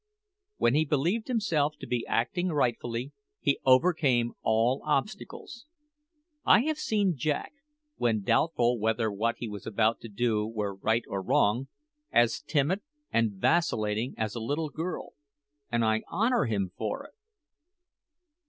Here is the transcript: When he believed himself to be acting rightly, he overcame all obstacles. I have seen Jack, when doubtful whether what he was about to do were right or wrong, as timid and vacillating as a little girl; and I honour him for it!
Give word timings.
When 0.57 0.73
he 0.73 0.83
believed 0.83 1.27
himself 1.27 1.75
to 1.77 1.85
be 1.85 2.07
acting 2.07 2.47
rightly, 2.49 3.11
he 3.39 3.59
overcame 3.65 4.33
all 4.41 4.81
obstacles. 4.83 5.67
I 6.43 6.61
have 6.61 6.79
seen 6.79 7.15
Jack, 7.15 7.53
when 7.97 8.23
doubtful 8.23 8.79
whether 8.79 9.11
what 9.11 9.35
he 9.37 9.47
was 9.47 9.67
about 9.67 9.99
to 10.01 10.09
do 10.09 10.47
were 10.47 10.73
right 10.73 11.03
or 11.07 11.21
wrong, 11.21 11.67
as 12.11 12.41
timid 12.41 12.81
and 13.11 13.33
vacillating 13.33 14.15
as 14.17 14.33
a 14.33 14.39
little 14.41 14.69
girl; 14.71 15.13
and 15.71 15.85
I 15.85 16.01
honour 16.11 16.45
him 16.45 16.71
for 16.75 17.05
it! 17.05 17.13